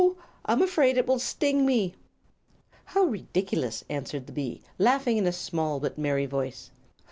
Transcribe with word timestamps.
I'm 0.45 0.63
afraid 0.63 0.97
it 0.97 1.05
will 1.05 1.19
sting 1.19 1.63
me!" 1.63 1.93
"How 2.85 3.03
ridiculous!" 3.03 3.83
answered 3.87 4.25
the 4.25 4.33
bee, 4.33 4.63
laughing 4.79 5.17
in 5.17 5.27
a 5.27 5.31
small 5.31 5.79
but 5.79 5.95
merry 5.95 6.25
voice. 6.25 6.71